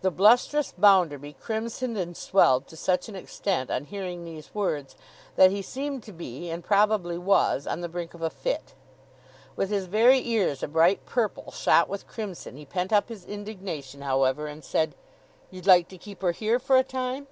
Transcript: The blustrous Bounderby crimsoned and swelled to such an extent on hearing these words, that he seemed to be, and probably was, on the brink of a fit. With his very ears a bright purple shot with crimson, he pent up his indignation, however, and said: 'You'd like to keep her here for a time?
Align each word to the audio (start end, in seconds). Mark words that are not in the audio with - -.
The 0.00 0.10
blustrous 0.10 0.72
Bounderby 0.72 1.34
crimsoned 1.34 1.98
and 1.98 2.16
swelled 2.16 2.66
to 2.68 2.78
such 2.78 3.10
an 3.10 3.14
extent 3.14 3.70
on 3.70 3.84
hearing 3.84 4.24
these 4.24 4.54
words, 4.54 4.96
that 5.36 5.50
he 5.50 5.60
seemed 5.60 6.02
to 6.04 6.14
be, 6.14 6.48
and 6.48 6.64
probably 6.64 7.18
was, 7.18 7.66
on 7.66 7.82
the 7.82 7.88
brink 7.90 8.14
of 8.14 8.22
a 8.22 8.30
fit. 8.30 8.72
With 9.56 9.68
his 9.68 9.84
very 9.84 10.26
ears 10.26 10.62
a 10.62 10.66
bright 10.68 11.04
purple 11.04 11.50
shot 11.52 11.90
with 11.90 12.06
crimson, 12.08 12.56
he 12.56 12.64
pent 12.64 12.90
up 12.90 13.10
his 13.10 13.26
indignation, 13.26 14.00
however, 14.00 14.46
and 14.46 14.64
said: 14.64 14.94
'You'd 15.50 15.66
like 15.66 15.88
to 15.88 15.98
keep 15.98 16.22
her 16.22 16.32
here 16.32 16.58
for 16.58 16.78
a 16.78 16.82
time? 16.82 17.26